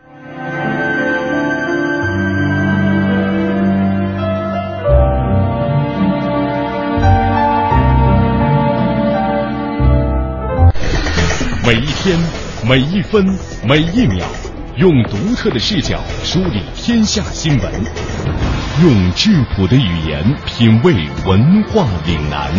[11.65, 12.19] 每一天，
[12.67, 13.25] 每一分，
[13.65, 14.25] 每一秒，
[14.77, 17.71] 用独特的视角梳理天下新闻，
[18.83, 20.93] 用质朴的语言品味
[21.25, 22.51] 文化岭南。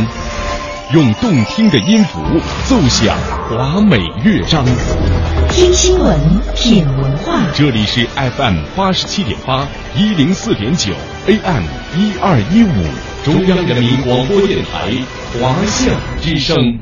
[0.92, 2.20] 用动听的音符
[2.66, 3.16] 奏响
[3.56, 4.64] 华美乐章，
[5.48, 6.18] 听新闻，
[6.56, 7.40] 品文化。
[7.54, 10.92] 这里是 FM 八十七点八，一零四点九
[11.28, 11.62] AM
[11.96, 14.90] 一二一五，中央人民广播电台
[15.40, 16.80] 华夏之声。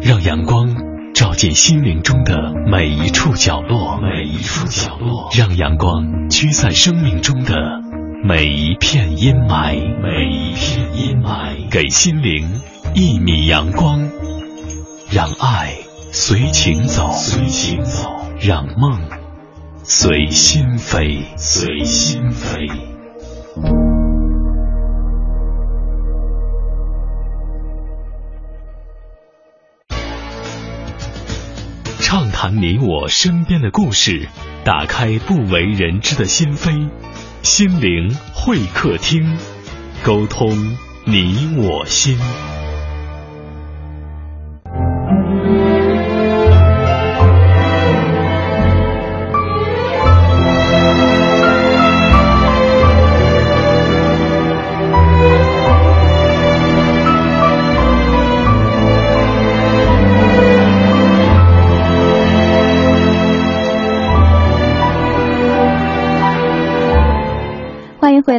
[0.00, 0.72] 让阳光
[1.12, 2.36] 照进心灵中的
[2.70, 5.28] 每一处角落，每一处角落。
[5.36, 7.56] 让阳光驱散生命中的。
[8.24, 12.60] 每一片阴霾，每一片阴霾，给心灵
[12.92, 14.00] 一米阳光，
[15.08, 15.78] 让爱
[16.10, 19.00] 随情走，随情走，让梦
[19.84, 22.66] 随心飞，随心飞。
[32.00, 34.28] 畅谈你我身边的故事，
[34.64, 36.90] 打开不为人知的心扉，
[37.42, 39.38] 心灵会客厅，
[40.02, 42.18] 沟通你我心。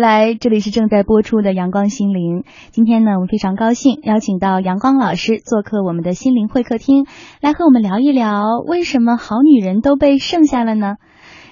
[0.08, 2.40] 来，这里是正在播出的《阳光心灵》。
[2.72, 7.06] 今天呢，我们非常高兴邀请到阳光老师做客我们的心灵会客厅，
[7.42, 10.96] 来和我们聊一聊为什么好女人都被剩下了呢？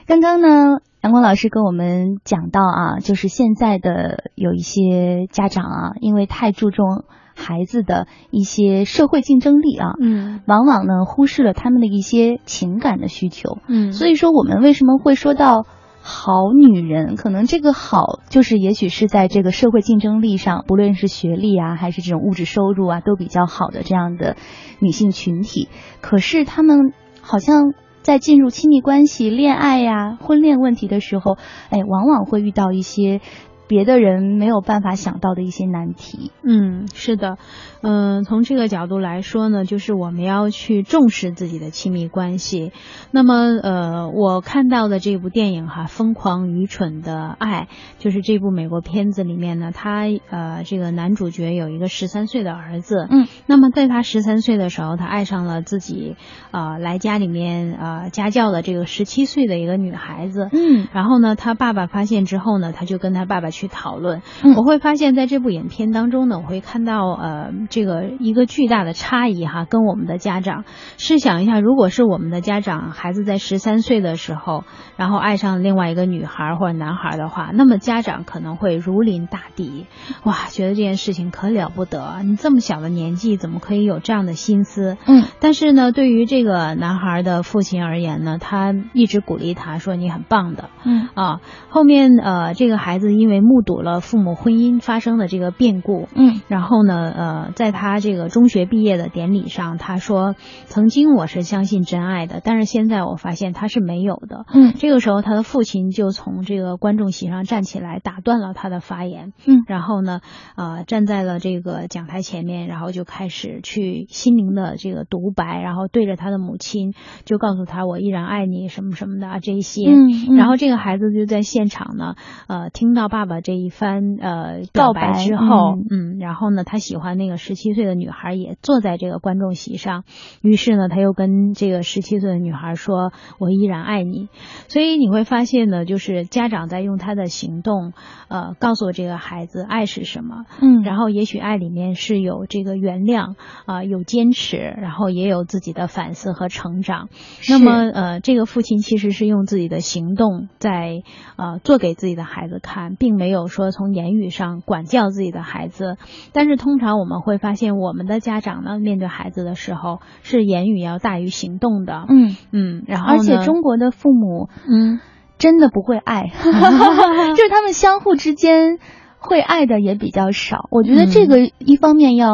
[0.08, 7.04] 刚刚呢，阳光老师跟我们讲到啊，就是现在的有一些家长啊，因为太注重
[7.36, 15.65] 孩子的一些社会竞争力啊，嗯，往往呢忽视了他们的一些情感的需求，嗯，所以说我们为什么会说到？
[16.08, 24.38] 好女人，可能这个好就是，也许是在这个社会竞争力上，不论是学历啊，还是这种物质收入啊，都比较好的这样的
[24.78, 25.68] 女性群体。
[26.02, 31.38] 可是她们好像在进入亲密关系、恋爱呀、婚恋问题的时候，
[31.72, 33.20] 哎，往往会遇到一些。
[33.68, 36.32] 别的人没有办法想到的一些难题。
[36.44, 37.39] 嗯，是的，
[37.88, 42.74] 嗯，从这个角度来说呢，就是我们要去重视自己的亲密关系。
[43.12, 47.67] 那么，呃，我看到的这部电影哈，《疯狂愚蠢的爱》，
[47.98, 53.08] 就是这部美国片子里面呢，他呃，这个男主角有一个十三岁的儿子。
[53.10, 53.28] 嗯。
[53.48, 56.17] 那么，在他十三岁的时候，他爱上了自己
[56.52, 60.50] 啊来家里面啊家教的这个十七岁的一个女孩子。
[60.52, 60.88] 嗯。
[60.91, 63.45] 然后呢，他爸爸发现之后呢，他就跟他爸爸。
[63.56, 64.21] 去讨论，
[64.58, 70.64] 我会发现，在这部影片当中呢，我会看到呃，这个一个巨大的差异哈，跟我们的家长
[70.98, 74.64] 试想一下，如果是我们的家长，孩子在十三岁的时候，
[74.96, 79.88] 然后爱上另外一个女孩或者男孩的话，那么家长可能会如临大敌，
[80.24, 84.96] 哇，觉得这件事情可了不得，你这么小的年纪怎么可以有这样的心思？
[85.06, 91.10] 嗯，但是呢，对于这个男孩的父亲而言呢，他一直鼓励他说你很棒的，嗯。
[91.14, 109.34] 啊，后面呃，这个孩子因为目睹了父母婚姻发生的这个变故，嗯，然后呢，呃，在他这个中学毕业的典礼上，他说：“曾经我是相信真爱的，但是现在我发现他是没有的。”嗯，这个时候他的父亲就从这个观众席上站起来，打断了他的发言。
[109.45, 110.21] 嗯，然后呢，
[110.56, 122.15] 呃，站在了这个讲台前面，然后就开始去心灵的这个独白，然后对着他的母亲就告诉他：“我依然爱你，什么什么的啊，这一些。”嗯，然后这个孩子就在现场呢，
[122.47, 123.36] 呃，听到爸爸。
[123.45, 130.03] 这一番呃告白之后，嗯，然后呢，他喜欢那个十七岁的女孩也坐在这个观众席上，
[130.41, 134.29] 于是呢，他又跟这个十七岁的女孩说：“我依然爱你。”
[134.67, 137.91] 所以你会发现呢，就是家长在用他的行动，
[138.29, 147.10] 呃，告诉这个孩子爱是什么，嗯，然后也许爱里面是有这个原谅啊，有坚持，然后也有自己的反思和成长。
[147.49, 151.03] 那么呃，这个父亲其实是用自己的行动在
[151.36, 153.25] 呃做给自己的孩子看，并没。
[153.25, 155.97] 没有说从言语上管教自己的孩子，
[156.31, 162.06] 但是通常我们会发现，我们的家长呢，面对孩子的时候是言语要大于行动的。
[162.10, 165.00] 嗯嗯，然后而且中国的父母，嗯，
[165.38, 168.78] 真的不会爱， 就是他们相互之间
[169.19, 170.67] 会爱的也比较少。
[170.71, 172.30] 我觉得这个一方面要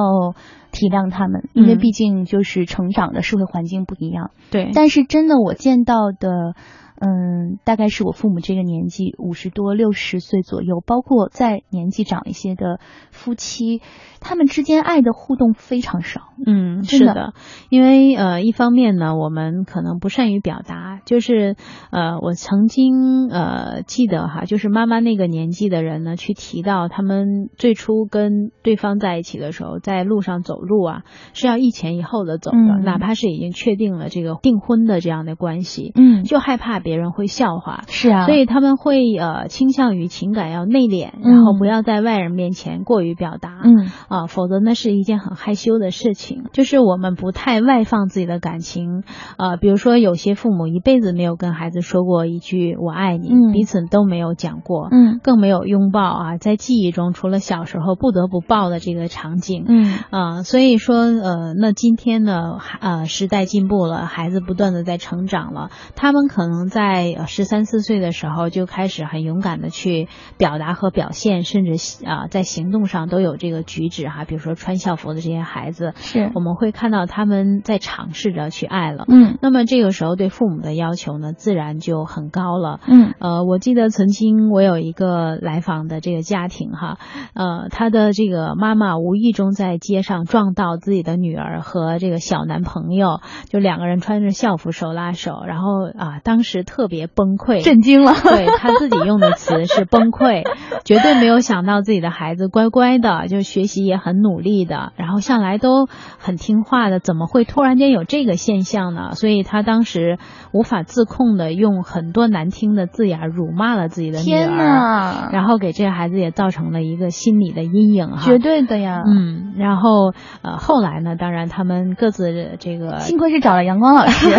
[0.72, 4.32] 体谅他们，因为毕竟就是成长的社会环境不一样。
[4.52, 6.56] 对，但是真的我见到的。
[7.02, 13.82] 嗯，大概是我父母这个年纪，五十多、六十岁左右，包括再年纪长一些的夫妻。
[14.24, 17.34] 他们之间爱的互动非常少，嗯，是的，
[17.72, 21.56] 因为呃，一方面呢，我们可能不善于表达，就是
[21.90, 31.02] 呃，我曾经呃记得哈，就是妈妈那个年纪的人呢，去提到他们最初跟对方在一起的时候，在路上走路啊，
[31.34, 43.90] 是要一前一后的走的，哪怕是已经确定了这个订婚的这样的关系，嗯，就害怕别人会笑话，是啊，所以他们会呃倾向于情感要内敛，然后不要在外人面前过于表达，嗯。
[44.08, 46.44] 啊，否则那是一件很害羞的事情。
[46.52, 49.04] 就是我们不太外放自己的感情，
[49.38, 59.94] 呃，比如说有些父母一辈子没有跟孩子说过一句“我爱你”，彼此都没有讲过，嗯，更没有拥抱啊，在记忆中除了小时候不得不抱的这个场景，嗯。
[60.10, 66.81] 啊，所以说，呃，那今天呢，呃，时代进步了，孩子不断的在成长了，他们可能在
[67.28, 71.74] 十三四岁的时候就开始很勇敢的去表达和表现，甚至
[72.06, 76.32] 啊，在行动上都有这个举止哈，比如说穿校服的这些孩子，是。
[76.34, 86.98] 我们会看到他们在尝试着去爱了，嗯，那么这个时候对父母的要求呢，自然就很高了，嗯，呃，我记得曾经我有一个来访的这个家庭哈，
[87.34, 100.44] 呃，他的这个妈妈无意中在街上撞到自己的女儿和这个小男朋友，就两个人穿着校服手拉手，然后啊，当时特别崩溃，震惊了， 对他自己用的词是崩溃，
[100.84, 105.88] 绝对没有想到自己的孩子乖乖的，就学习也很努力的，然后向来都
[106.18, 109.12] 很听话的，怎么会突然间有这个现象呢？
[109.14, 110.18] 所以他当时
[110.52, 115.30] 无法自控的用很多难听的字眼辱骂了自己的女儿，天哪！
[115.32, 124.30] 然后给这个孩子也造成了一个心理的阴影哈，绝对的呀，嗯，然后呃后来呢，当然他们各自这个幸亏是找了阳光老师，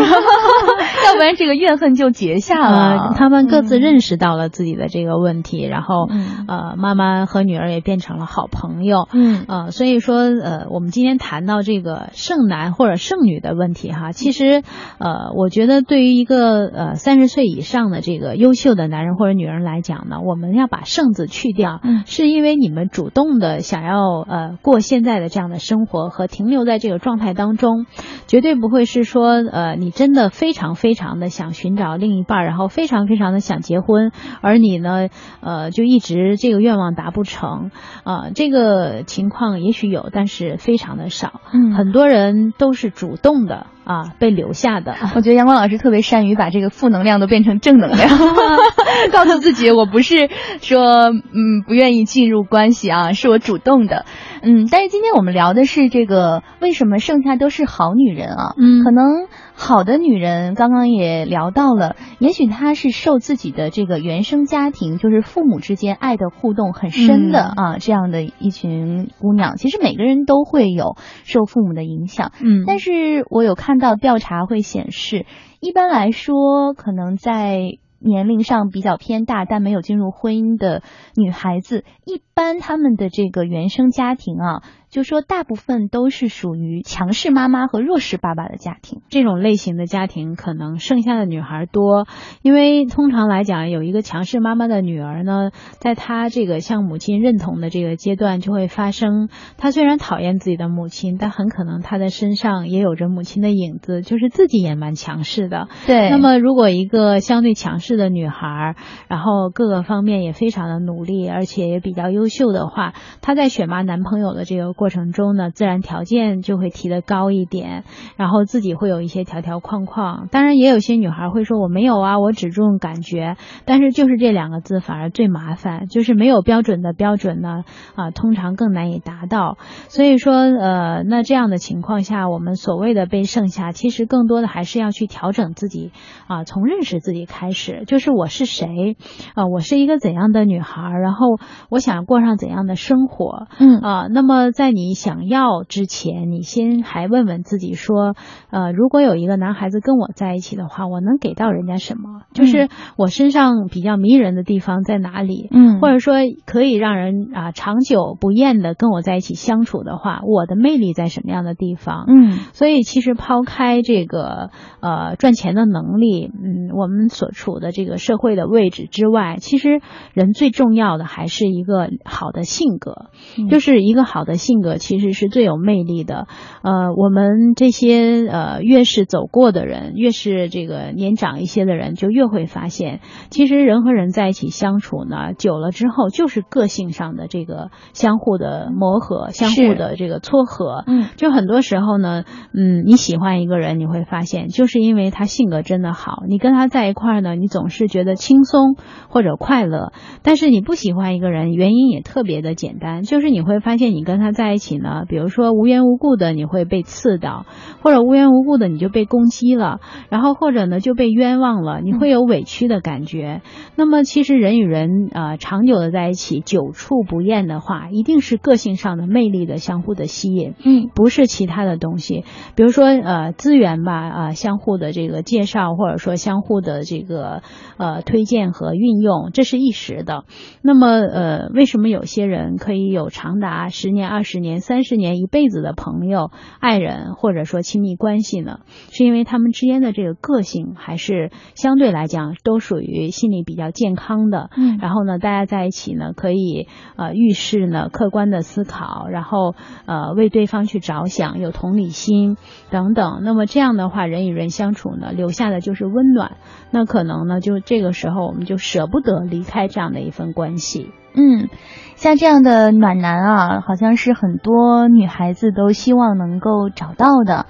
[1.26, 3.08] 然这个怨恨就结下了。
[3.08, 6.08] 呃、他们各自认识到了自己的这个问题，嗯、然后
[6.48, 9.44] 呃妈妈和女儿也变成了好朋友，嗯。
[9.48, 14.62] 呃所以说呃我们今天谈到这个剩男或者剩女的问题哈，其实
[14.98, 27.86] 呃我觉得对于一个呃三十岁以上的这个优秀的男人或者女人来讲呢，我们要把剩字去掉，嗯，是因为你们主动的想要呃过现在的这样的生活和停留在这个状态当中，
[28.26, 35.08] 绝对不会是说呃你真的非常非常的想寻找另一半，然后非常非常的想结婚，而你呢
[35.40, 37.70] 呃就一直这个愿望达不成
[38.04, 44.94] 啊、呃，这个情况也许有，但是非常的少，嗯，很多人都是主动的啊被留下的。
[45.14, 48.08] 我觉得阳光老师特别善于把这个负能量都变成正能量，
[49.12, 50.28] 告诉自己我不是
[50.60, 54.04] 说嗯不愿意进入关系啊，是我主动的。
[54.42, 58.54] 嗯，但是今天我们聊的是这个为什么剩下都是好女人啊？
[58.58, 69.56] 嗯，可能好的女人刚刚也聊到了，也许她是受自己的这个原生家庭，就是父母之间爱的互动很深的、嗯、啊，这样的一群姑娘。
[69.56, 75.24] 其实每个人都会有受父母的影响，嗯，但是我有看到调查会显示，
[75.60, 77.60] 一般来说，可能在
[78.04, 80.82] 年龄上比较偏大，但没有进入婚姻的
[81.14, 84.62] 女孩子，一般他们的这个原生家庭啊，
[84.92, 89.00] 就说大部分都是属于强势妈妈和弱势爸爸的家庭。
[89.08, 92.06] 这种类型的家庭可能剩下的女孩多，
[92.42, 99.30] 因为通常来讲，有一个强势妈妈的女儿呢，在她这个向母亲认同的这个阶段，就会发生。
[99.56, 105.68] 她虽然讨厌自己的母亲，但很可能她的身上也有着母亲的影子，就是自己也蛮强势的。
[105.86, 106.10] 对。
[106.10, 108.76] 那么，如果一个相对强势的女孩，
[109.08, 117.84] 然后各个方面也非常的努力，而且也比较优秀的话，她在选拔男朋友的这个过程中呢，自然条件就会提得高一点，
[118.16, 120.26] 然后自己会有一些条条框框。
[120.32, 123.36] 当然，也有些女孩会说我没有啊，我只重感觉。
[123.64, 127.62] 但是就是这两个字反而最麻烦，就是没有标准的标准呢，
[127.94, 129.56] 啊，通常更难以达到。
[129.86, 135.92] 所以说，呃，那这样的情况下，我们所谓的被剩下，其实更多的还是要去调整自己
[136.26, 138.96] 啊，从认识自己开始，就是我是谁
[139.36, 141.38] 啊，我是一个怎样的女孩，然后
[141.70, 148.14] 我想过上怎样的生活，嗯啊，那么在你想要之前，你先还问问自己说，
[148.50, 152.22] 呃，如果有一个男孩子跟我在一起的话，我能给到人家什么？
[152.32, 155.48] 就是我身上比较迷人的地方在哪里？
[155.50, 156.14] 嗯，或者说
[156.46, 162.06] 可以让人啊长久不厌的跟我在一起相处的话，我的魅力在什么样的地方？
[162.08, 164.50] 嗯，所以其实抛开这个
[164.80, 169.80] 呃赚钱的能力，嗯，我们所处的这个社会的位置之外，其实
[170.14, 176.26] 人最重要的还是一个好的性格，嗯、就是一个好的性格其实是最有魅力的。
[176.62, 183.00] 呃，我们这些呃越是走过的人，越是这个年长一些的人，就越会发现，
[183.30, 190.84] 其实人和人在一起相处呢，久了之后就是个性上的这个相互的磨合，相互的这个撮合。
[190.86, 198.76] 嗯，就很多时候呢，嗯，你喜欢一个人，你会发现，就是因为他性格真的好，你跟他在一块儿呢，你总是觉得轻松
[199.08, 199.92] 或者快乐。
[200.22, 207.46] 但是你不喜欢一个人，原因也特别的简单，就是你会发现你跟他在一起呢，比如说无缘无故的你会被刺到，
[207.82, 213.42] 或者无缘无故的你就被攻击了，然后或者呢就被冤枉了，你会有委屈的感觉。
[213.76, 222.24] 那么其实人与人啊、呃、长久的在一起，久处不厌的话，一定是个性上的魅力的相互的吸引，嗯，不是其他的东西，
[222.54, 227.42] 比如说呃资源吧啊、呃、相互的这个介绍，或者说相互的这个
[227.76, 230.24] 呃推荐和运用，这是一时的。
[230.62, 236.30] 那么呃为什么有些人可以有长达十年、二十年、三十年、一辈子的朋友、
[236.60, 238.58] 爱人，或者说亲密关系呢？
[238.90, 244.50] 是因为他们之间的这个个性还是相对来讲都属于心理比较健康的。
[244.56, 249.54] 嗯，然后呢，大家在一起呢，可以呃遇事呢客观的思考，然后
[249.86, 252.36] 呃为对方去着想，有同理心
[252.70, 253.20] 等等。
[253.22, 256.36] 那么这样的话，人与人相处呢，留下的就是温暖。
[256.72, 260.90] 那可能呢，就这个时候我们就舍不得离开这样的一份关系。
[261.14, 261.48] 嗯，
[261.96, 267.46] 像这样的暖男啊，好像是很多女孩子都希望能够找到的。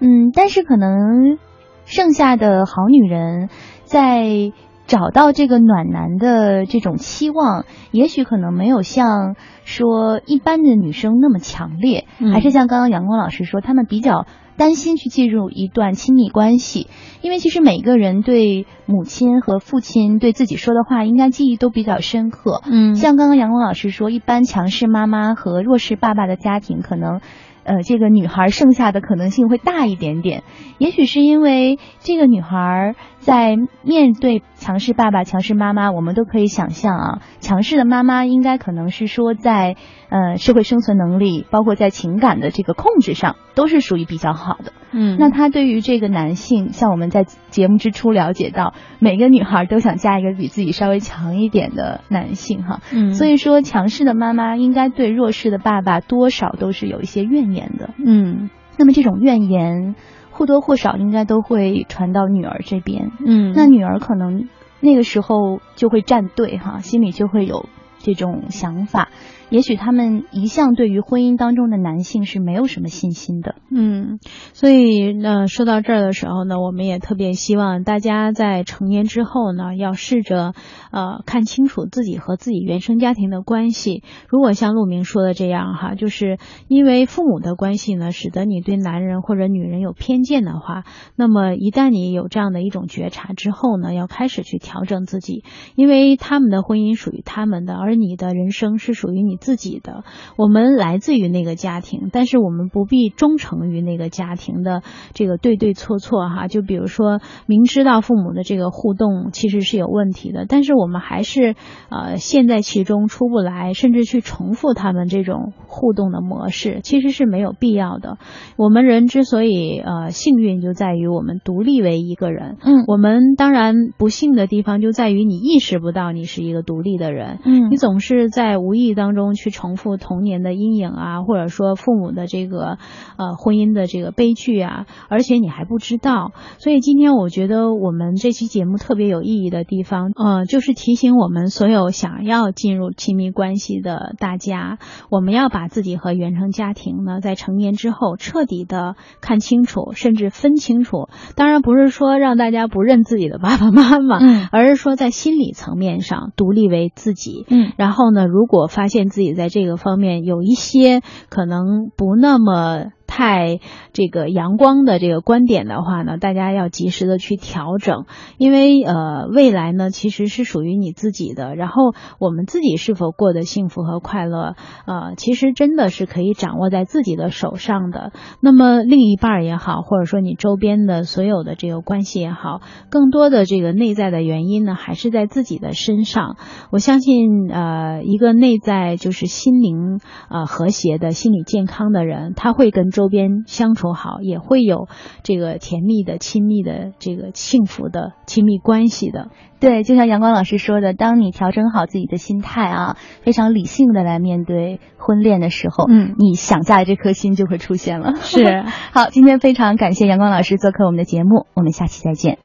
[0.00, 1.38] 嗯，但是可能
[1.84, 3.48] 剩下的好女人
[3.84, 4.52] 在
[4.86, 14.26] 找到这个暖男的这种期望，也许可能没有像说一般的女生那么强烈，还是像刚刚阳光老师说，他们比较。
[14.56, 16.88] 担心去进入一段亲密关系，
[17.20, 22.62] 因为其实每个人对母亲和父亲对自己说的话，应该记忆都比较深刻。
[22.66, 27.20] 嗯，像刚刚杨龙老师说，一般强势妈妈和弱势爸爸的家庭，可能。
[27.64, 30.42] 呃，这个女孩剩下的可能性会大一点点，
[30.78, 39.76] 也许是因为这个女孩在面对强势爸爸、强势妈妈，我们都可以想象啊，强势的妈妈应该可能是说在
[40.08, 44.72] 呃社会生存能力，包括在情感的这个控制上，都是属于比较好的。
[44.90, 52.80] 嗯，那他对于这个男性，像我们在节目之初了解到，每个女孩都想嫁一个比自己稍微强一点的男性哈。
[52.92, 57.90] 嗯，所以说强势的妈妈应该对弱势的爸爸多少都是有一些怨言的。
[58.04, 59.94] 嗯，那么这种怨言
[60.42, 63.12] 或多或少应该都会传到女儿这边。
[63.24, 64.48] 嗯，那女儿可能
[64.80, 67.66] 那个时候就会站队哈，心里就会有
[68.00, 69.08] 这种想法。
[69.52, 74.18] 也许他们一向对于婚姻当中的男性是没有什么信心的，嗯，
[74.54, 80.54] 所以呢，说到这儿的时候呢，我们也特别希望大家在成年之后呢，要试着
[80.90, 84.02] 呃看清楚自己和自己原生家庭的关系。
[84.26, 90.84] 如果像陆明说的这样哈，就是因为父母的关系呢，使得你对男人或者女人有偏见的话，
[91.14, 95.44] 那么一旦你有这样的一种觉察之后呢，要开始去调整自己，
[95.74, 99.41] 因为他们的婚姻属于他们的，而你的人生是属于你。
[99.42, 100.04] 自己的，
[100.36, 104.82] 我们来自于那个家庭，但是我们不必忠诚于那个家庭的
[105.14, 106.46] 这个对对错错哈。
[106.46, 111.56] 就比如说，明知道父母的这个互动其实是有问题的，但是我们还是
[111.90, 118.18] 呃陷在其中出不来，甚至去重复他们这种互动的模式，其实是没有必要的。
[118.56, 122.58] 我们人之所以呃幸运，就在于我们独立为一个人。
[122.62, 127.40] 嗯，我们当然不幸的地方就在于你意识不到你是一个独立的人。
[127.44, 129.31] 嗯，你总是在无意当中。
[129.34, 132.78] 去重复童年的阴影啊，或者说父母的这个
[133.16, 136.32] 呃婚姻的这个悲剧啊，而且你还不知道。
[136.58, 144.78] 所以今天我觉得我们这期节目特别有意义的地方，呃，就是提醒我们所有想要进入亲密关系的大家，
[145.10, 151.08] 我们要把自己和原生家庭呢，在成年之后彻底的看清楚，甚至分清楚。
[151.36, 162.92] 当然不是说让大家不认自己的爸爸妈妈，嗯，而是说在心理层面上独立为自己，嗯，然后呢，如果发现自己在这个方面有一些可能不那么。
[163.06, 163.60] 太
[163.92, 168.06] 这个阳光的这个观点的话呢，大家要及时的去调整，
[168.38, 174.54] 因为呃未来呢其实是属于你自己的，然后我们自己是否过得幸福和快乐，
[174.86, 178.12] 呃其实真的是可以掌握在自己的手上的。
[178.40, 186.36] 那么另一半也好，或者说你周边的所有的这个关系也好，更多的这个内在的原因呢，还是在自己的身上。
[186.70, 190.00] 我相信呃一个内在就是心灵
[190.30, 194.86] 呃和谐的心理健康的人，他会跟周边相处好，也会有
[195.24, 199.30] 这个甜蜜的、亲密的、这个幸福的亲密关系的。
[199.58, 208.14] 对，就像阳光老师说的，当你调整好自己的心态啊，非常理性的来面对婚恋的时候，嗯，你想嫁的这颗心就会出现了。
[208.16, 212.38] 是， 好，今天非常感谢阳光老师做客我们的节目，我们下期再见。